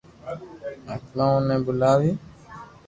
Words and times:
آتمائون 0.93 1.41
ني 1.47 1.55
ٻولاويو 1.65 2.13